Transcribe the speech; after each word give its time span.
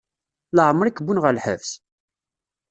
Leɛmeṛ 0.55 0.85
i 0.87 0.91
k-wwin 0.91 1.21
ɣer 1.23 1.31
lḥebs? 1.33 1.71